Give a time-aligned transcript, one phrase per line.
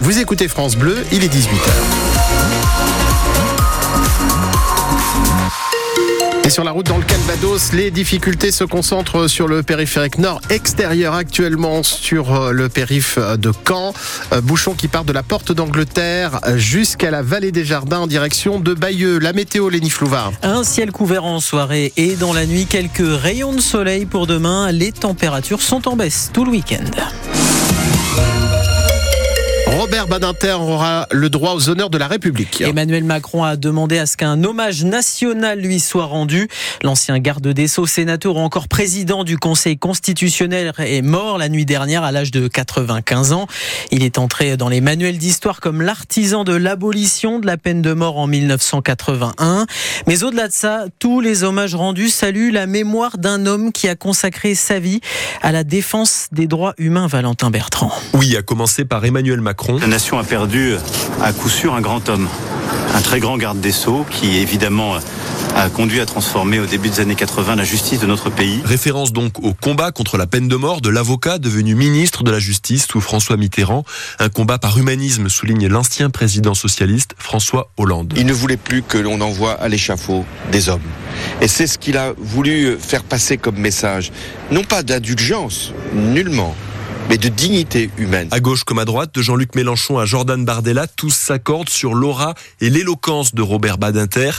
[0.00, 1.70] Vous écoutez France Bleu, il est 18h.
[6.44, 10.42] Et sur la route dans le Calvados, les difficultés se concentrent sur le périphérique nord
[10.50, 13.94] extérieur actuellement sur euh, le périph de Caen.
[14.34, 18.60] Euh, bouchon qui part de la porte d'Angleterre jusqu'à la vallée des Jardins en direction
[18.60, 19.18] de Bayeux.
[19.18, 20.32] La météo, Léni Flouvard.
[20.42, 24.70] Un ciel couvert en soirée et dans la nuit, quelques rayons de soleil pour demain.
[24.72, 26.84] Les températures sont en baisse tout le week-end.
[30.06, 32.60] Badinter aura le droit aux honneurs de la République.
[32.60, 36.48] Emmanuel Macron a demandé à ce qu'un hommage national lui soit rendu.
[36.82, 41.64] L'ancien garde des Sceaux, sénateur ou encore président du Conseil constitutionnel est mort la nuit
[41.64, 43.46] dernière à l'âge de 95 ans.
[43.90, 47.92] Il est entré dans les manuels d'histoire comme l'artisan de l'abolition de la peine de
[47.92, 49.66] mort en 1981.
[50.06, 53.96] Mais au-delà de ça, tous les hommages rendus saluent la mémoire d'un homme qui a
[53.96, 55.00] consacré sa vie
[55.42, 57.92] à la défense des droits humains, Valentin Bertrand.
[58.12, 60.74] Oui, à commencer par Emmanuel Macron la nation a perdu
[61.22, 62.28] à coup sûr un grand homme,
[62.94, 64.96] un très grand garde des Sceaux qui évidemment
[65.56, 68.60] a conduit à transformer au début des années 80 la justice de notre pays.
[68.66, 72.38] Référence donc au combat contre la peine de mort de l'avocat devenu ministre de la
[72.38, 73.82] Justice sous François Mitterrand.
[74.18, 78.12] Un combat par humanisme, souligne l'ancien président socialiste François Hollande.
[78.14, 80.82] Il ne voulait plus que l'on envoie à l'échafaud des hommes.
[81.40, 84.12] Et c'est ce qu'il a voulu faire passer comme message.
[84.50, 86.54] Non pas d'indulgence, nullement,
[87.08, 88.28] mais de dignité humaine.
[88.30, 92.34] À gauche comme à droite, de Jean-Luc Mélenchon à Jordan Bardella, tous s'accordent sur l'aura
[92.60, 94.30] et l'éloquence de Robert Badinter.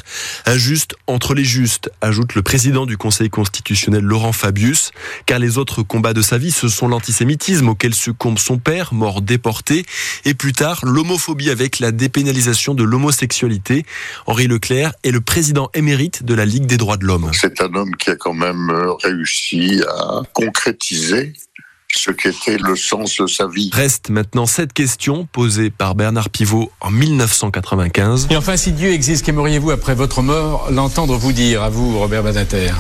[0.46, 4.92] Injuste entre les justes, ajoute le président du Conseil constitutionnel Laurent Fabius,
[5.26, 9.22] car les autres combats de sa vie, ce sont l'antisémitisme auquel succombe son père, mort
[9.22, 9.84] déporté,
[10.26, 13.86] et plus tard l'homophobie avec la dépénalisation de l'homosexualité.
[14.28, 17.32] Henri Leclerc est le président émérite de la Ligue des droits de l'homme.
[17.34, 21.34] C'est un homme qui a quand même euh, réussi à concrétiser
[21.96, 23.70] ce qu'était le sens de sa vie.
[23.74, 28.28] Reste maintenant cette question posée par Bernard Pivot en 1995.
[28.30, 32.24] Et enfin, si Dieu existe, qu'aimeriez-vous après votre mort l'entendre vous dire, à vous, Robert
[32.24, 32.72] Badinter?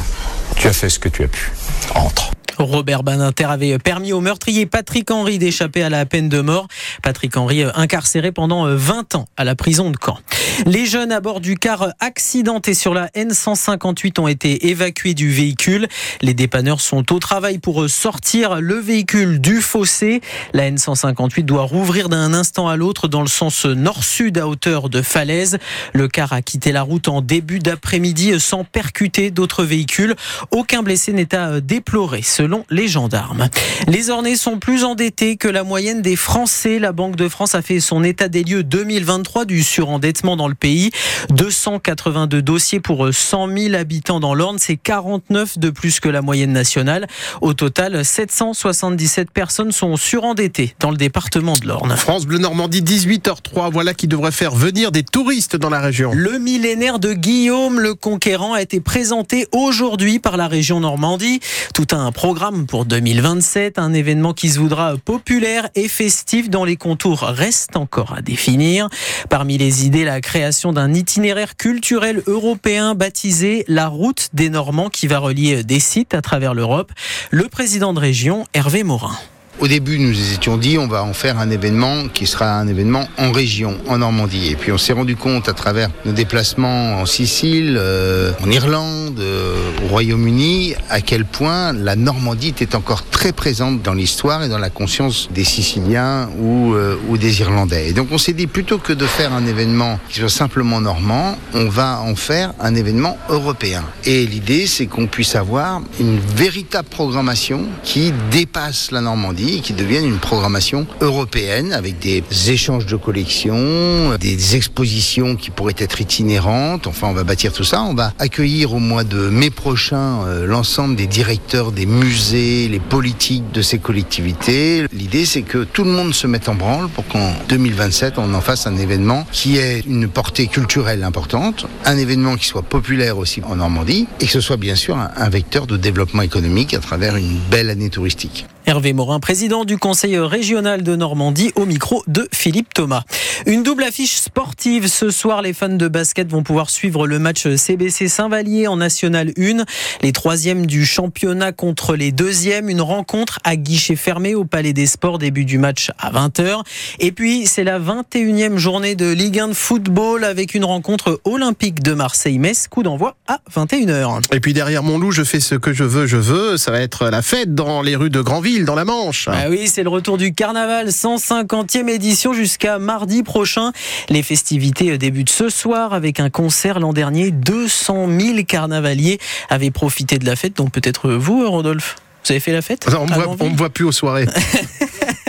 [0.56, 1.52] Tu as fait ce que tu as pu.
[1.96, 2.32] Entre.
[2.60, 6.68] Robert Baninter avait permis au meurtrier Patrick Henry d'échapper à la peine de mort.
[7.02, 10.18] Patrick Henry euh, incarcéré pendant 20 euh, ans à la prison de Caen.
[10.66, 15.88] Les jeunes à bord du car accidenté sur la N158 ont été évacués du véhicule.
[16.22, 20.22] Les dépanneurs sont au travail pour sortir le véhicule du fossé.
[20.54, 25.02] La N158 doit rouvrir d'un instant à l'autre dans le sens nord-sud à hauteur de
[25.02, 25.60] falaise.
[25.94, 30.16] Le car a quitté la route en début d'après-midi sans percuter d'autres véhicules.
[30.52, 32.22] Aucun blessé n'est à déplorer
[32.70, 33.50] les gendarmes.
[33.88, 36.80] Les Ornais sont plus endettés que la moyenne des Français.
[36.80, 40.56] La Banque de France a fait son état des lieux 2023 du surendettement dans le
[40.56, 40.92] pays.
[41.30, 46.52] 282 dossiers pour 100 000 habitants dans l'Orne, c'est 49 de plus que la moyenne
[46.52, 47.08] nationale.
[47.42, 51.96] Au total, 777 personnes sont surendettées dans le département de l'Orne.
[51.96, 56.12] France Bleu Normandie, 18h03, voilà qui devrait faire venir des touristes dans la région.
[56.14, 61.40] Le millénaire de Guillaume le Conquérant a été présenté aujourd'hui par la région Normandie.
[61.74, 66.78] Tout un programme pour 2027, un événement qui se voudra populaire et festif dont les
[66.78, 68.88] contours restent encore à définir.
[69.30, 74.90] Parmi les idées, la création création d'un itinéraire culturel européen baptisé la route des Normands
[74.90, 76.94] qui va relier des sites à travers l'Europe.
[77.30, 79.18] Le président de région, Hervé Morin.
[79.62, 82.68] Au début, nous nous étions dit on va en faire un événement qui sera un
[82.70, 84.52] événement en région, en Normandie.
[84.52, 89.20] Et puis on s'est rendu compte à travers nos déplacements en Sicile, euh, en Irlande,
[89.20, 94.48] euh, au Royaume-Uni, à quel point la Normandie était encore très présente dans l'histoire et
[94.48, 97.90] dans la conscience des Siciliens ou, euh, ou des Irlandais.
[97.90, 101.38] Et donc on s'est dit plutôt que de faire un événement qui soit simplement normand,
[101.54, 103.84] on va en faire un événement européen.
[104.06, 110.06] Et l'idée, c'est qu'on puisse avoir une véritable programmation qui dépasse la Normandie qui devienne
[110.06, 116.88] une programmation européenne avec des échanges de collections, des expositions qui pourraient être itinérantes.
[116.88, 117.82] Enfin, on va bâtir tout ça.
[117.82, 122.80] On va accueillir au mois de mai prochain euh, l'ensemble des directeurs des musées, les
[122.80, 124.86] politiques de ces collectivités.
[124.94, 128.42] L'idée, c'est que tout le monde se mette en branle pour qu'en 2027, on en
[128.42, 133.42] fasse un événement qui ait une portée culturelle importante, un événement qui soit populaire aussi
[133.44, 137.16] en Normandie et que ce soit bien sûr un vecteur de développement économique à travers
[137.16, 138.46] une belle année touristique.
[138.70, 143.02] Hervé Morin, président du Conseil régional de Normandie, au micro de Philippe Thomas.
[143.48, 144.86] Une double affiche sportive.
[144.86, 149.34] Ce soir, les fans de basket vont pouvoir suivre le match CBC Saint-Vallier en National
[149.40, 149.66] 1.
[150.04, 152.70] Les troisièmes du championnat contre les deuxièmes.
[152.70, 155.18] Une rencontre à guichet fermé au Palais des Sports.
[155.18, 156.62] Début du match à 20h.
[157.00, 161.82] Et puis, c'est la 21e journée de Ligue 1 de football avec une rencontre olympique
[161.82, 162.68] de Marseille-Metz.
[162.68, 164.22] Coup d'envoi à 21h.
[164.32, 166.58] Et puis derrière mon loup, je fais ce que je veux, je veux.
[166.58, 169.28] Ça va être la fête dans les rues de Grandville Dans la Manche.
[169.32, 173.72] Ah oui, c'est le retour du carnaval, 150e édition jusqu'à mardi prochain.
[174.10, 177.32] Les festivités débutent ce soir avec un concert l'an dernier.
[177.32, 179.20] 200 000 carnavaliers
[179.50, 181.96] avaient profité de la fête, donc peut-être vous, Rodolphe
[182.26, 182.86] vous avez fait la fête?
[182.88, 184.28] On ne me voit plus aux soirées.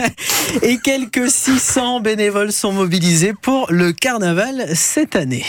[0.61, 5.45] Et quelques 600 bénévoles sont mobilisés pour le carnaval cette année.